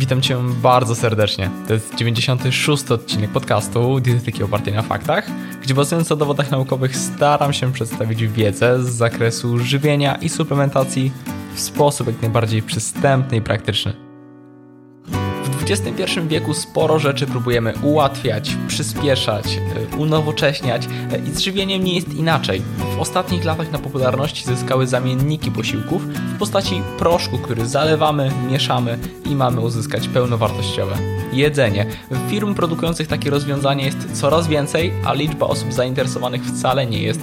[0.00, 1.50] Witam Cię bardzo serdecznie.
[1.68, 2.90] To jest 96.
[2.90, 5.26] odcinek podcastu Dietetyki opartej na faktach,
[5.62, 11.12] gdzie bazując na dowodach naukowych staram się przedstawić wiedzę z zakresu żywienia i suplementacji
[11.54, 14.09] w sposób jak najbardziej przystępny i praktyczny.
[15.70, 19.58] XXI wieku sporo rzeczy próbujemy ułatwiać, przyspieszać,
[19.92, 22.62] e, unowocześniać e, i z żywieniem nie jest inaczej.
[22.96, 29.34] W ostatnich latach na popularności zyskały zamienniki posiłków w postaci proszku, który zalewamy, mieszamy i
[29.36, 30.96] mamy uzyskać pełnowartościowe
[31.32, 31.86] jedzenie.
[32.28, 37.20] Firm produkujących takie rozwiązania jest coraz więcej, a liczba osób zainteresowanych wcale nie jest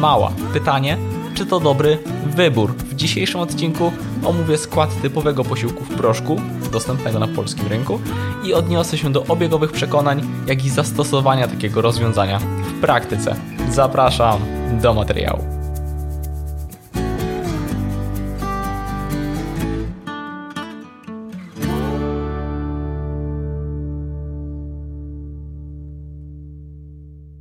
[0.00, 0.32] mała.
[0.52, 0.98] Pytanie,
[1.34, 2.74] czy to dobry wybór.
[2.74, 3.92] W dzisiejszym odcinku
[4.24, 6.40] omówię skład typowego posiłku w proszku,
[6.74, 8.00] dostępnego na polskim rynku
[8.44, 13.36] i odniosę się do obiegowych przekonań, jak i zastosowania takiego rozwiązania w praktyce.
[13.70, 14.40] Zapraszam
[14.82, 15.44] do materiału.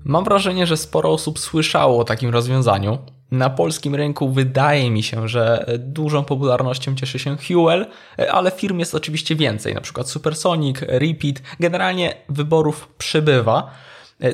[0.06, 2.98] Mam wrażenie, że sporo osób słyszało o takim rozwiązaniu,
[3.34, 7.86] na polskim rynku wydaje mi się, że dużą popularnością cieszy się Huel,
[8.32, 11.42] ale firm jest oczywiście więcej, na przykład Supersonic, Repeat.
[11.60, 13.72] Generalnie wyborów przybywa.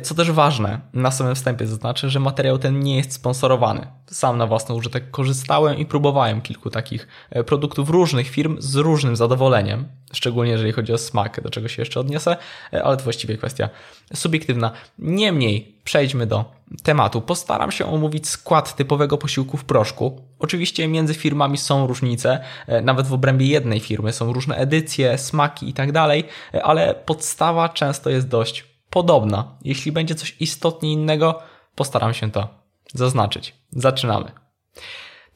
[0.04, 3.88] Co też ważne, na samym wstępie zaznaczę, że materiał ten nie jest sponsorowany.
[4.08, 9.16] Sam na własny użytek korzystałem i próbowałem kilku takich e, produktów różnych firm z różnym
[9.16, 12.38] zadowoleniem, szczególnie jeżeli chodzi o smak, do czego się jeszcze odniosę,
[12.74, 13.70] e, ale to właściwie kwestia
[14.14, 14.72] subiektywna.
[15.00, 16.46] Niemniej przejdźmy do
[16.84, 17.22] tematu.
[17.22, 20.22] Postaram się omówić skład typowego posiłku w proszku.
[20.40, 25.70] Oczywiście między firmami są różnice, e, nawet w obrębie jednej firmy są różne edycje, smaki
[25.70, 26.24] i tak dalej,
[26.64, 29.58] ale podstawa często jest dość podobna.
[29.64, 31.40] Jeśli będzie coś istotnie innego,
[31.76, 32.48] postaram się to
[32.94, 33.56] zaznaczyć.
[33.72, 34.32] Zaczynamy.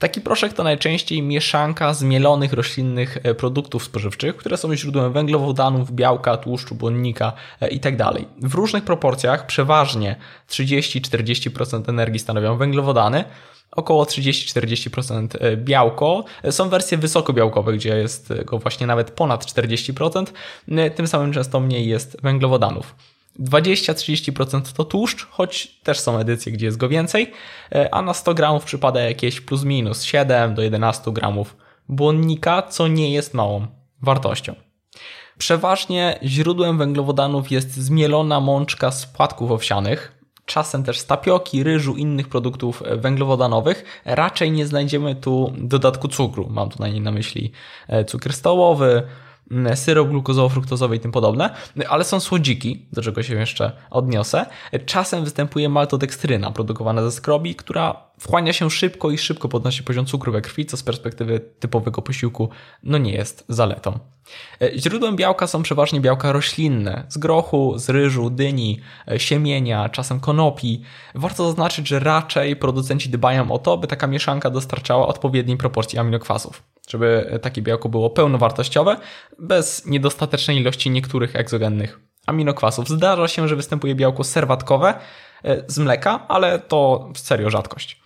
[0.04, 6.38] Taki proszek to najczęściej mieszanka zmielonych roślinnych e, produktów spożywczych, które są źródłem węglowodanów, białka,
[6.38, 7.34] tłuszczu, błonnika
[7.72, 7.98] itd.
[7.98, 10.16] Tak w różnych proporcjach, przeważnie
[10.50, 13.24] 30-40% energii stanowią węglowodany,
[13.72, 16.24] około 30-40% e, białko.
[16.50, 20.26] Są wersje wysokobiałkowe, gdzie jest go właśnie nawet ponad 40%,
[20.72, 22.96] e, tym samym często mniej jest węglowodanów.
[23.40, 27.32] 20-30% to tłuszcz, choć też są edycje, gdzie jest go więcej,
[27.72, 31.56] e, a na 100 gramów przypada jakieś plus minus 7 do 11 gramów
[31.90, 33.68] błonnika, co nie jest małą
[34.02, 34.56] wartością.
[35.38, 42.30] Przeważnie źródłem węglowodanów jest zmielona mączka z płatków owsianych, czasem też z tapioki, ryżu, innych
[42.30, 44.02] produktów węglowodanowych.
[44.06, 46.48] Raczej nie znajdziemy tu dodatku cukru.
[46.50, 47.52] Mam tutaj na myśli
[47.88, 49.04] e, cukier stołowy,
[49.76, 51.50] syrop glukozowo-fruktozowy i tym podobne,
[51.90, 54.46] ale są słodziki, do czego się jeszcze odniosę.
[54.86, 60.32] Czasem występuje maltodekstryna produkowana ze skrobi, która wchłania się szybko i szybko podnosi poziom cukru
[60.32, 62.50] we krwi, co z perspektywy typowego posiłku
[62.84, 64.00] no nie jest zaletą.
[64.62, 70.20] E, źródłem białka są przeważnie białka roślinne, z grochu, z ryżu, dyni, e, siemienia, czasem
[70.20, 70.82] konopi.
[71.16, 76.64] Warto zaznaczyć, że raczej producenci dbają o to, by taka mieszanka dostarczała odpowiedniej proporcji aminokwasów
[76.90, 78.98] żeby takie białko było pełnowartościowe,
[79.40, 82.90] bez niedostatecznej ilości niektórych egzogennych aminokwasów.
[82.90, 84.94] Zdarza się, że występuje białko serwatkowe
[85.44, 88.03] e, z mleka, ale to serio rzadkość.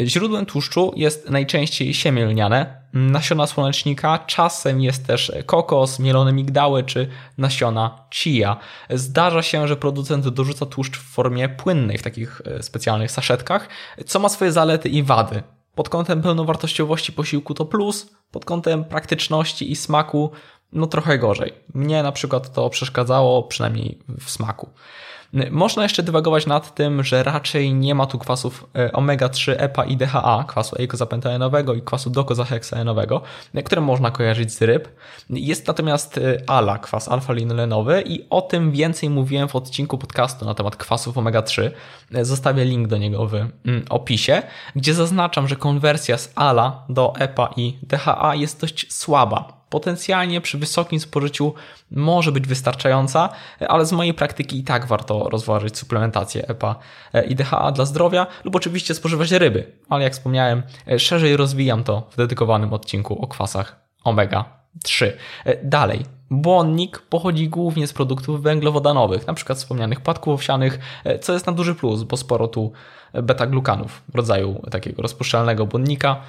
[0.00, 7.08] Źródłem tłuszczu jest najczęściej siemię lniane, nasiona słonecznika, czasem jest też kokos, mielone migdały czy
[7.38, 8.56] nasiona chia.
[8.90, 13.68] Zdarza się, że producent dorzuca tłuszcz w formie płynnej w takich e, specjalnych saszetkach,
[14.06, 15.42] co ma swoje zalety i wady.
[15.74, 20.30] Pod kątem pełnowartościowości posiłku to plus, pod kątem praktyczności i smaku
[20.72, 21.52] no trochę gorzej.
[21.74, 24.70] Mnie na przykład to przeszkadzało, przynajmniej w smaku.
[25.50, 29.96] Można jeszcze dywagować nad tym, że raczej nie ma tu kwasów e, omega-3 EPA i
[29.96, 33.22] DHA, kwasu eikozapentaenowego i kwasu dokozaheksaenowego,
[33.64, 34.88] które można kojarzyć z ryb.
[35.30, 40.54] Jest natomiast e, ALA, kwas alfa-linolenowy i o tym więcej mówiłem w odcinku podcastu na
[40.54, 41.70] temat kwasów omega-3.
[42.14, 43.50] E, zostawię link do niego w mm,
[43.88, 44.42] opisie,
[44.76, 50.58] gdzie zaznaczam, że konwersja z ALA do EPA i DHA jest dość słaba potencjalnie przy
[50.58, 51.54] wysokim spożyciu
[51.90, 53.28] może być wystarczająca,
[53.68, 56.78] ale z mojej praktyki i tak warto rozważyć suplementację EPA
[57.28, 60.62] i DHA dla zdrowia lub oczywiście spożywać ryby, ale jak wspomniałem,
[60.98, 65.16] szerzej rozwijam to w dedykowanym odcinku o kwasach omega 3.
[65.62, 69.54] Dalej, Błonnik pochodzi głównie z produktów węglowodanowych, np.
[69.54, 70.78] wspomnianych płatków owsianych,
[71.20, 72.72] co jest na duży plus, bo sporo tu
[73.14, 76.20] beta-glukanów, rodzaju takiego rozpuszczalnego błonnika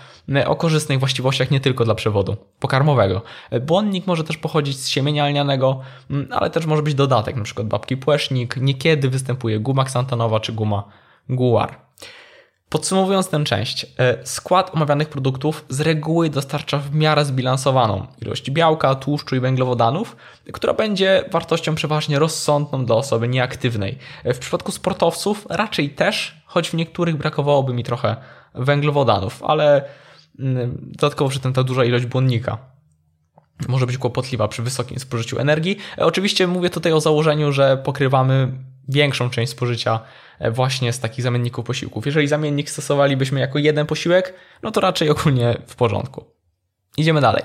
[0.45, 3.21] o korzystnych właściwościach nie tylko dla przewodu pokarmowego.
[3.61, 5.79] Błonnik może też pochodzić z siemienia lnianego,
[6.31, 7.63] ale też może być dodatek, np.
[7.63, 10.83] babki płesznik, niekiedy występuje guma ksantanowa czy guma
[11.29, 11.86] guar.
[12.69, 18.95] Podsumowując tę część, e, skład omawianych produktów z reguły dostarcza w miarę zbilansowaną ilość białka,
[18.95, 20.15] tłuszczu i węglowodanów,
[20.53, 23.97] która będzie wartością przeważnie rozsądną dla osoby nieaktywnej.
[24.23, 28.15] E, w przypadku sportowców raczej też, choć w niektórych brakowałoby mi trochę
[28.55, 29.85] węglowodanów, ale
[30.39, 32.57] mm, dodatkowo przy tym ta duża ilość błonnika
[33.67, 35.77] może być kłopotliwa przy wysokim spożyciu energii.
[35.97, 38.51] E, oczywiście mówię tutaj o założeniu, że pokrywamy
[38.89, 39.99] większą część spożycia
[40.51, 42.05] właśnie z takich zamienników posiłków.
[42.05, 46.25] Jeżeli zamiennik stosowalibyśmy jako jeden posiłek, no to raczej ogólnie w porządku.
[46.97, 47.43] Idziemy dalej.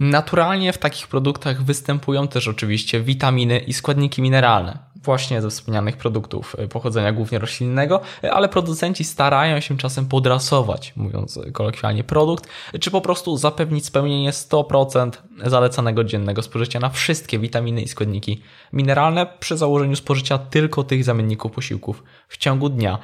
[0.00, 6.56] Naturalnie w takich produktach występują też oczywiście witaminy i składniki mineralne, właśnie ze wspomnianych produktów
[6.58, 12.48] e, pochodzenia głównie roślinnego, e, ale producenci starają się czasem podrasować, mówiąc kolokwialnie, produkt,
[12.80, 15.10] czy po prostu zapewnić spełnienie 100%
[15.44, 18.42] zalecanego dziennego spożycia na wszystkie witaminy i składniki
[18.72, 22.98] mineralne przy założeniu spożycia tylko tych zamienników posiłków w ciągu dnia,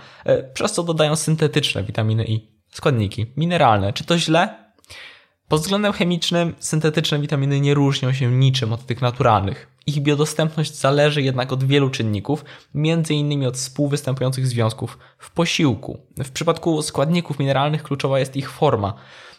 [0.54, 3.92] przez co dodają syntetyczne witaminy i składniki mineralne.
[3.92, 4.61] Czy to źle?
[5.52, 9.68] Pod względem chemicznym syntetyczne witaminy nie różnią się niczym od tych naturalnych.
[9.86, 12.44] Ich biodostępność zależy jednak od wielu czynników,
[12.74, 13.46] m.in.
[13.46, 15.98] od współwystępujących związków w posiłku.
[16.24, 18.94] W przypadku składników mineralnych kluczowa jest ich forma.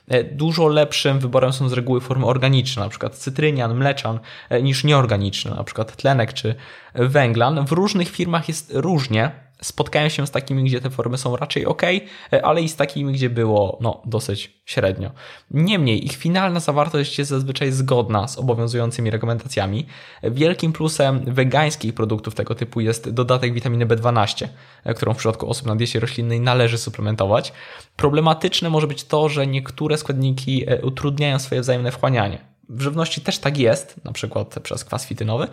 [0.08, 3.10] E, dużo lepszym wyborem są z reguły formy organiczne, np.
[3.10, 4.20] cytrynian, mleczan,
[4.50, 5.86] e, niż nieorganiczne, np.
[5.86, 6.56] tlenek czy
[6.96, 7.66] węglan.
[7.66, 9.32] W różnych firmach jest różnie,
[9.64, 13.14] spotkają się z takimi, gdzie te formy są raczej ok, e, ale i z takimi,
[13.14, 15.12] gdzie było no, dosyć średnio.
[15.52, 19.86] Niemniej ich finalna zawartość jest zazwyczaj zgodna z obowiązującymi rekomendacjami.
[20.24, 24.48] Wielkim plusem wegańskich produktów tego typu jest dodatek witaminy B12,
[24.84, 27.54] e, którą w przypadku osób na diecie roślinnej należy suplementować.
[27.96, 32.54] Problematyczne może być to, że niektóre składniki e, utrudniają swoje wzajemne wchłanianie.
[32.70, 35.48] W żywności też tak jest, na przykład przez kwas fitynowy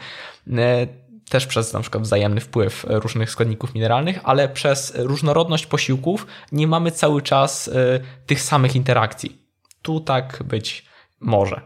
[1.30, 6.90] też przez na przykład wzajemny wpływ różnych składników mineralnych, ale przez różnorodność posiłków nie mamy
[6.90, 7.72] cały czas y,
[8.26, 9.42] tych samych interakcji.
[9.82, 10.86] Tu tak być
[11.20, 11.60] może.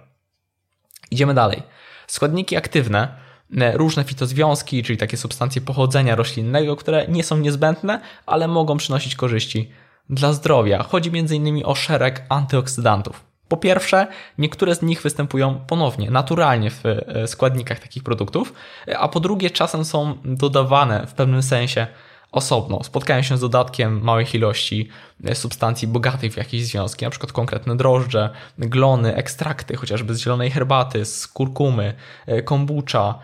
[1.11, 1.63] Idziemy dalej.
[2.07, 3.17] Składniki aktywne,
[3.51, 9.17] y, różne fitozwiązki, czyli takie substancje pochodzenia roślinnego, które nie są niezbędne, ale mogą przynosić
[9.17, 9.71] korzyści
[10.11, 10.83] dla zdrowia.
[10.83, 11.63] Chodzi m.in.
[11.65, 13.34] o szereg antyoksydantów.
[13.55, 14.07] Po pierwsze,
[14.39, 18.53] niektóre z nich występują ponownie, naturalnie w e, składnikach takich produktów,
[18.99, 21.87] a po drugie, czasem są dodawane w pewnym sensie
[22.33, 22.85] osobno.
[22.85, 24.89] Spotkają się z dodatkiem małych ilości
[25.25, 30.51] e, substancji bogatych w jakieś związki, na przykład konkretne drożdże, glony, ekstrakty, chociażby z zielonej
[30.51, 31.95] herbaty, z kurkumy,
[32.27, 33.19] e, kombucha,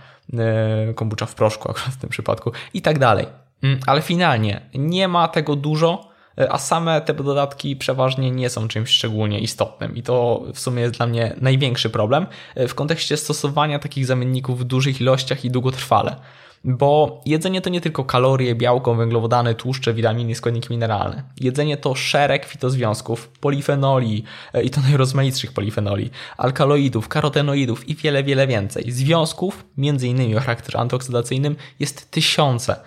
[0.95, 3.27] kombucha w proszku akurat w tym przypadku i tak dalej.
[3.63, 6.10] Mm, ale finalnie nie ma tego dużo,
[6.49, 10.95] a same te dodatki przeważnie nie są czymś szczególnie istotnym i to w sumie jest
[10.95, 12.27] dla mnie największy problem
[12.57, 16.17] w kontekście stosowania takich zamienników w dużych ilościach i długotrwale.
[16.65, 21.23] Bo jedzenie to nie tylko kalorie, białko, węglowodany, tłuszcze, witaminy, składniki mineralne.
[21.41, 28.47] Jedzenie to szereg fitozwiązków, polifenoli e, i to najrozmaitszych polifenoli, alkaloidów, karotenoidów i wiele, wiele
[28.47, 28.93] więcej.
[28.93, 32.81] Związków, między innymi o charakterze antyoksydacyjnym, jest tysiące.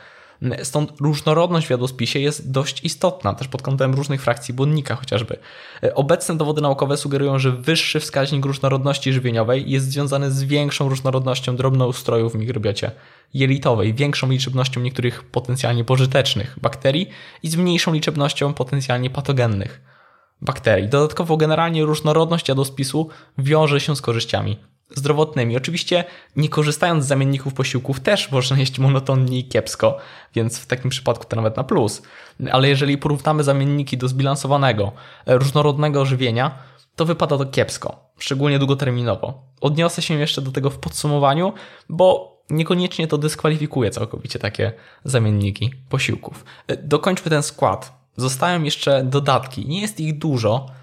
[0.64, 5.38] Stąd różnorodność w jadłospisie jest dość istotna, też pod kątem różnych frakcji błonnika chociażby.
[5.96, 12.34] Obecne dowody naukowe sugerują, że wyższy wskaźnik różnorodności żywieniowej jest związany z większą różnorodnością drobnoustrojów
[12.34, 12.92] w mikrobiocie
[13.34, 17.10] jelitowej, większą liczebnością niektórych potencjalnie pożytecznych bakterii
[17.44, 19.82] i z mniejszą liczebnością potencjalnie patogennych
[20.42, 20.90] bakterii.
[20.90, 24.58] Dodatkowo generalnie różnorodność jadłospisu wiąże się z korzyściami
[24.96, 25.58] zdrowotnymi.
[25.58, 26.04] Oczywiście
[26.36, 29.98] nie korzystając z zamienników posiłków też można jeść monotonnie i kiepsko,
[30.36, 32.02] więc w takim przypadku to nawet na plus.
[32.52, 34.92] Ale jeżeli porównamy zamienniki do zbilansowanego,
[35.26, 36.58] różnorodnego żywienia,
[36.96, 39.44] to wypada to kiepsko, szczególnie długoterminowo.
[39.62, 41.54] Odniosę się jeszcze do tego w podsumowaniu,
[41.90, 44.74] bo niekoniecznie to dyskwalifikuje całkowicie takie
[45.04, 46.46] zamienniki posiłków.
[46.84, 48.04] Dokończmy ten skład.
[48.18, 49.68] Zostają jeszcze dodatki.
[49.68, 50.83] Nie jest ich dużo, E,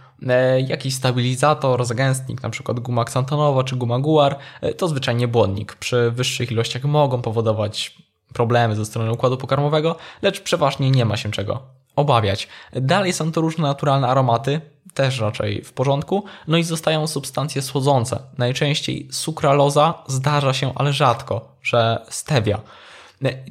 [0.67, 5.75] jakiś stabilizator, zagęstnik, przykład guma ksantonowa czy guma guar, e, to zwyczajnie błonnik.
[5.75, 7.97] Przy wyższych ilościach mogą powodować
[8.33, 11.63] problemy ze strony układu pokarmowego, lecz przeważnie nie ma się czego
[11.97, 12.49] obawiać.
[12.73, 14.61] Dalej są to różne naturalne aromaty,
[14.95, 18.23] też raczej w porządku, no i zostają substancje słodzące.
[18.39, 22.61] Najczęściej sukraloza zdarza się, ale rzadko, że stevia.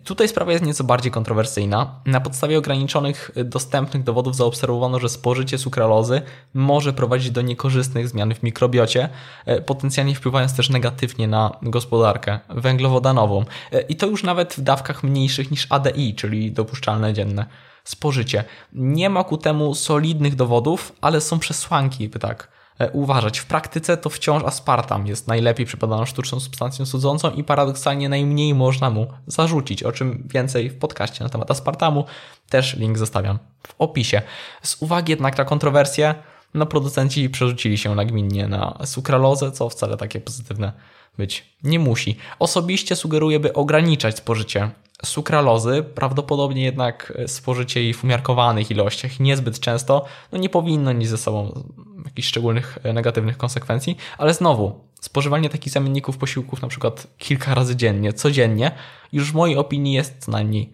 [0.04, 2.02] Tutaj sprawa jest nieco bardziej kontrowersyjna.
[2.06, 6.22] Na podstawie ograniczonych dostępnych dowodów zaobserwowano, że spożycie sukralozy
[6.54, 9.10] może prowadzić do niekorzystnych zmian w mikrobiocie,
[9.46, 13.46] e, potencjalnie wpływając też negatywnie na gospodarkę węglowodanową.
[13.72, 17.46] E, I to już nawet w dawkach mniejszych niż ADI, czyli dopuszczalne dzienne
[17.84, 18.44] spożycie.
[18.74, 22.59] Nie ma ku temu solidnych dowodów, ale są przesłanki, by tak e,
[22.94, 23.40] uważać.
[23.40, 28.90] W praktyce to wciąż aspartam jest najlepiej przepadaną sztuczną substancją cudzącą i paradoksalnie najmniej można
[28.90, 32.06] mu zarzucić, o czym więcej w podcaście na temat aspartamu.
[32.50, 34.22] Też link zostawiam w opisie.
[34.64, 36.16] Z uwagi jednak na kontrowersje,
[36.54, 40.72] no producenci przerzucili się nagminnie na sukralozę, co wcale takie pozytywne
[41.18, 42.18] być nie musi.
[42.40, 44.70] Osobiście sugeruję, by ograniczać spożycie
[45.06, 51.18] sukralozy, prawdopodobnie jednak spożycie jej w umiarkowanych ilościach, niezbyt często, no nie powinno nieść ze
[51.18, 51.64] sobą
[52.06, 58.13] jakichś szczególnych negatywnych konsekwencji, ale znowu, spożywanie takich zamienników posiłków na przykład kilka razy dziennie,
[58.13, 58.72] codziennie,
[59.12, 60.74] już w mojej opinii jest co najmniej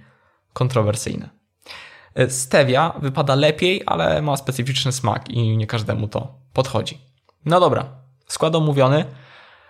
[0.53, 1.29] kontrowersyjne.
[2.29, 7.01] Stevia wypada lepiej, ale ma specyficzny smak i nie każdemu to podchodzi.
[7.45, 7.85] No dobra,
[8.27, 9.05] skład omówiony.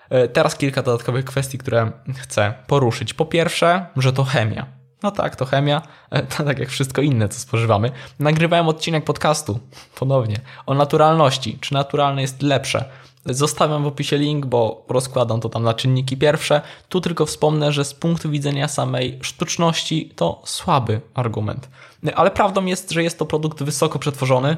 [0.10, 3.14] E, teraz kilka dodatkowych kwestii, które chcę poruszyć.
[3.14, 4.66] Po pierwsze, że to chemia.
[5.06, 7.92] No tak, to chemia, e, tak jak wszystko inne, co spożywamy.
[8.20, 9.60] Nagrywałem odcinek podcastu,
[10.00, 11.58] ponownie, o naturalności.
[11.62, 12.86] Czy naturalne jest lepsze?
[13.26, 16.62] Zostawiam w opisie link, bo rozkładam to tam na czynniki pierwsze.
[16.90, 21.70] Tu tylko wspomnę, że z punktu widzenia samej sztuczności to słaby argument.
[22.16, 24.58] Ale prawdą jest, że jest to produkt wysoko przetworzony,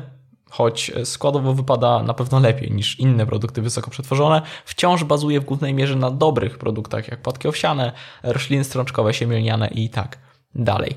[0.50, 5.74] choć składowo wypada na pewno lepiej niż inne produkty wysoko przetworzone, wciąż bazuje w głównej
[5.74, 7.92] mierze na dobrych produktach jak płatki owsiane,
[8.24, 10.27] rośliny strączkowe, siemielniane i tak
[10.58, 10.96] dalej.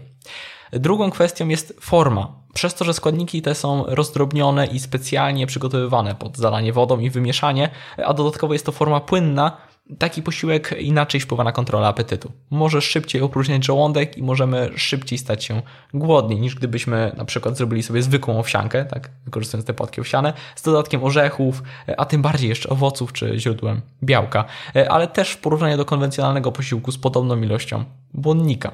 [0.73, 2.41] Drugą kwestią jest forma.
[2.55, 7.71] Przez to, że składniki te są rozdrobnione i specjalnie przygotowywane pod zalanie wodą i wymieszanie,
[8.07, 9.57] a dodatkowo jest to forma płynna,
[9.99, 12.33] taki posiłek inaczej wpływa na kontrolę apetytu.
[12.51, 15.63] Może szybciej opróżniać żołądek i możemy szybciej stać się
[15.95, 20.63] głodni, niż gdybyśmy na przykład zrobili sobie zwykłą owsiankę, tak, wykorzystując te płatki owsiane, z
[20.63, 21.63] dodatkiem orzechów,
[21.97, 24.45] a tym bardziej jeszcze owoców czy źródłem białka,
[24.89, 28.73] ale też w porównaniu do konwencjonalnego posiłku z podobną ilością błonnika.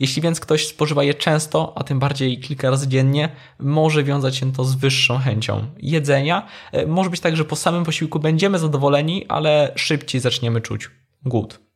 [0.00, 4.52] Jeśli więc ktoś spożywa je często, a tym bardziej kilka razy dziennie, może wiązać się
[4.52, 6.46] to z wyższą chęcią jedzenia.
[6.72, 10.90] E, może być tak, że po samym posiłku będziemy zadowoleni, ale szybciej zaczniemy czuć
[11.24, 11.67] głód.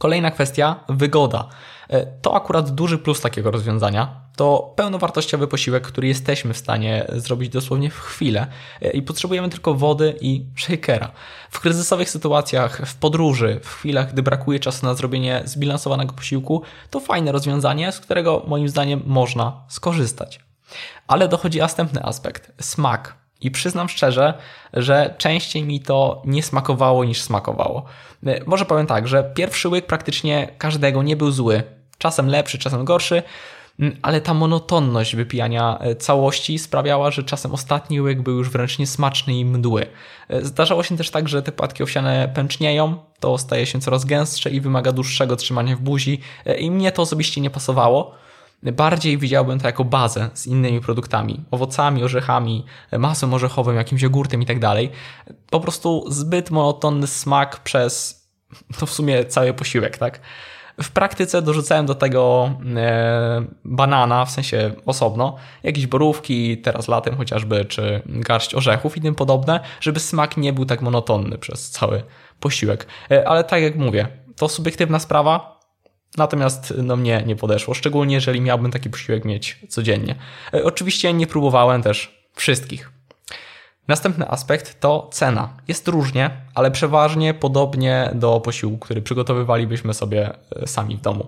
[0.00, 1.48] Kolejna kwestia wygoda.
[1.88, 4.20] E, to akurat duży plus takiego rozwiązania.
[4.36, 8.46] To pełnowartościowy posiłek, który jesteśmy w stanie zrobić dosłownie w chwilę
[8.82, 11.12] e, i potrzebujemy tylko wody i shakera.
[11.50, 17.00] W kryzysowych sytuacjach, w podróży, w chwilach, gdy brakuje czasu na zrobienie zbilansowanego posiłku, to
[17.00, 20.40] fajne rozwiązanie, z którego moim zdaniem można skorzystać.
[21.06, 23.16] Ale dochodzi następny aspekt smak.
[23.40, 24.34] I przyznam szczerze,
[24.72, 27.84] że częściej mi to nie smakowało niż smakowało.
[28.26, 31.62] E, może powiem tak, że pierwszy łyk praktycznie każdego nie był zły.
[31.98, 33.22] Czasem lepszy, czasem gorszy,
[34.02, 39.34] ale ta monotonność wypijania e, całości sprawiała, że czasem ostatni łyk był już wręcz niesmaczny
[39.34, 39.86] i mdły.
[40.28, 44.50] E, zdarzało się też tak, że te płatki owsiane pęcznieją, to staje się coraz gęstsze
[44.50, 46.20] i wymaga dłuższego trzymania w buzi
[46.58, 48.14] i mnie to osobiście nie pasowało.
[48.62, 52.64] Bardziej widziałbym to jako bazę z innymi produktami, owocami, orzechami,
[52.98, 54.90] masłem orzechowym, jakimś jogurtem i tak dalej.
[55.50, 58.20] Po prostu zbyt monotonny smak przez
[58.78, 60.20] to w sumie cały posiłek, tak?
[60.82, 67.64] W praktyce dorzucałem do tego e, banana, w sensie osobno, jakieś borówki, teraz latem chociażby,
[67.64, 72.02] czy garść orzechów i tym podobne, żeby smak nie był tak monotonny przez cały
[72.40, 72.86] posiłek.
[73.10, 75.59] E, ale tak jak mówię, to subiektywna sprawa,
[76.16, 80.14] Natomiast no mnie nie podeszło, szczególnie jeżeli miałbym taki posiłek mieć codziennie.
[80.54, 82.92] E, oczywiście nie próbowałem też wszystkich.
[83.88, 85.56] Następny aspekt to cena.
[85.68, 91.26] Jest różnie, ale przeważnie podobnie do posiłku, który przygotowywalibyśmy sobie e, sami w domu.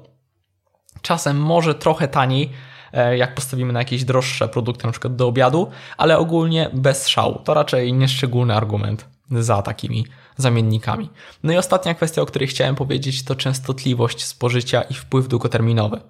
[1.02, 2.50] Czasem może trochę taniej,
[2.92, 7.38] e, jak postawimy na jakieś droższe produkty, na przykład do obiadu, ale ogólnie bez szału.
[7.44, 11.10] To raczej nieszczególny argument za takimi zamiennikami.
[11.42, 16.00] No i ostatnia kwestia, o której chciałem powiedzieć, to częstotliwość spożycia i wpływ długoterminowy.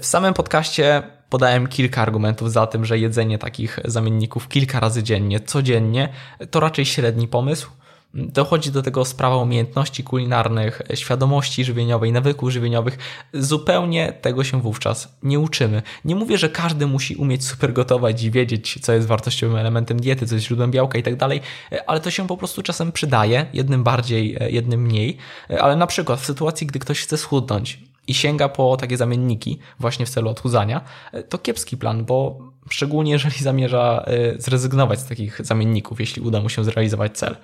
[0.00, 5.40] W samym podcaście podałem kilka argumentów za tym, że jedzenie takich zamienników kilka razy dziennie,
[5.40, 6.08] codziennie,
[6.50, 7.70] to raczej średni pomysł.
[8.16, 12.98] Dochodzi do tego sprawa umiejętności kulinarnych, świadomości żywieniowej, nawyków żywieniowych.
[13.32, 15.82] Zupełnie tego się wówczas nie uczymy.
[16.04, 20.26] Nie mówię, że każdy musi umieć super gotować i wiedzieć, co jest wartościowym elementem diety,
[20.26, 21.40] co jest źródłem białka i tak dalej,
[21.86, 25.16] ale to się po prostu czasem przydaje, jednym bardziej, jednym mniej.
[25.60, 30.06] Ale na przykład w sytuacji, gdy ktoś chce schudnąć, i sięga po takie zamienniki właśnie
[30.06, 30.80] w celu odchudzania,
[31.28, 32.38] to kiepski plan, bo
[32.70, 37.36] szczególnie jeżeli zamierza e, zrezygnować z takich zamienników, jeśli uda mu się zrealizować cel.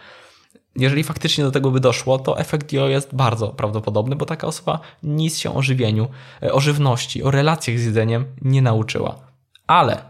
[0.77, 4.81] Jeżeli faktycznie do tego by doszło, to efekt JO jest bardzo prawdopodobny, bo taka osoba
[5.03, 6.09] nic się o żywieniu,
[6.43, 9.15] e, o żywności, o relacjach z jedzeniem nie nauczyła.
[9.67, 10.03] Ale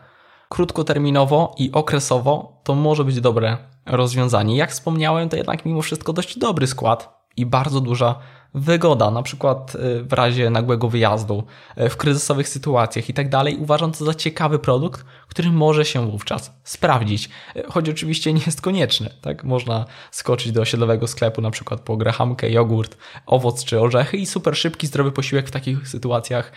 [0.48, 4.56] krótkoterminowo i okresowo to może być dobre rozwiązanie.
[4.56, 8.18] Jak wspomniałem, to jednak mimo wszystko dość dobry skład i bardzo duża
[8.54, 11.44] wygoda, na przykład y, w razie nagłego wyjazdu,
[11.78, 16.10] y, w kryzysowych sytuacjach i tak dalej, uważam to za ciekawy produkt, który może się
[16.10, 17.28] wówczas sprawdzić.
[17.56, 19.44] Y, choć oczywiście nie jest konieczny, tak?
[19.44, 24.56] Można skoczyć do osiedlowego sklepu, na przykład po grahamkę, jogurt, owoc czy orzechy i super
[24.56, 26.52] szybki, zdrowy posiłek w takich sytuacjach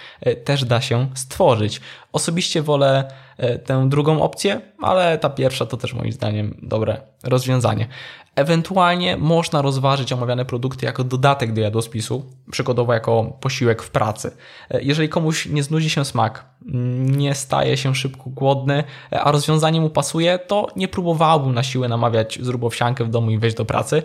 [0.45, 1.81] też da się stworzyć.
[2.15, 3.07] Osobiście wolę
[3.65, 7.87] tę drugą opcję, ale ta pierwsza to też moim zdaniem dobre rozwiązanie.
[8.35, 14.31] Ewentualnie można rozważyć omawiane produkty jako dodatek do jadłospisu, przykładowo jako posiłek w pracy.
[14.81, 16.45] Jeżeli komuś nie znudzi się smak,
[17.01, 22.39] nie staje się szybko głodny, a rozwiązanie mu pasuje, to nie próbowałbym na siłę namawiać
[22.41, 24.03] zrób owsiankę w domu i wejść do pracy.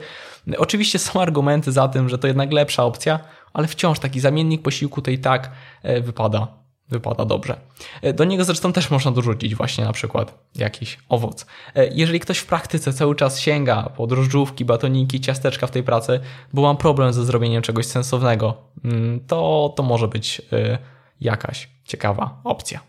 [0.59, 3.21] Oczywiście są argumenty za tym, że to jednak lepsza opcja,
[3.53, 5.51] ale wciąż taki zamiennik posiłku to i tak
[5.83, 6.61] e, wypada
[6.91, 7.61] wypada dobrze.
[8.03, 11.47] E, do niego zresztą też można dorzucić właśnie na przykład jakiś owoc.
[11.75, 16.21] E, jeżeli ktoś w praktyce cały czas sięga po drożdżówki, batoniki, ciasteczka w tej pracy,
[16.53, 18.55] bo mam problem ze zrobieniem czegoś sensownego,
[18.85, 20.79] mm, to, to może być e,
[21.21, 22.81] jakaś ciekawa opcja.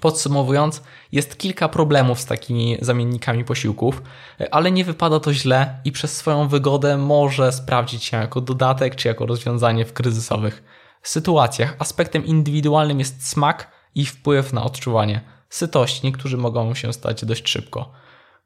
[0.00, 4.02] Podsumowując, jest kilka problemów z takimi zamiennikami posiłków,
[4.50, 9.08] ale nie wypada to źle i przez swoją wygodę może sprawdzić się jako dodatek czy
[9.08, 10.62] jako rozwiązanie w kryzysowych
[11.02, 16.06] sytuacjach aspektem indywidualnym jest smak i wpływ na odczuwanie sytości.
[16.06, 17.92] Niektórzy mogą się stać dość szybko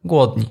[0.04, 0.50] głodni.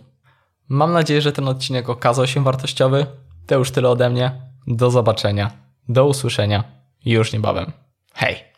[0.70, 3.06] Mam nadzieję, że ten odcinek okazał się wartościowy.
[3.48, 4.42] To już tyle ode mnie.
[4.68, 5.52] Do zobaczenia,
[5.90, 6.64] do usłyszenia
[7.06, 7.72] już niebawem.
[8.14, 8.53] Hej!